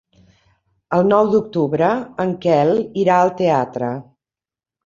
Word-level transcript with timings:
El 0.99 1.03
nou 1.09 1.29
d'octubre 1.33 1.91
en 2.25 2.33
Quel 2.47 2.73
irà 3.05 3.19
al 3.27 3.33
teatre. 3.43 3.95